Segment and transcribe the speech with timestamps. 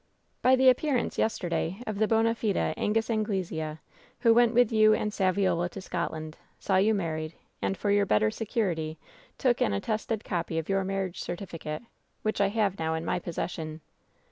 [0.41, 3.77] "By the appearance, yesterday, of the bona fide An gus Anglesea,
[4.21, 8.07] who went with you and Saviola to Soot land, saw you married, and, for your
[8.07, 8.97] better security,
[9.37, 11.83] took an attested copy of your marriage certificate,
[12.23, 13.81] which I have now in my possession."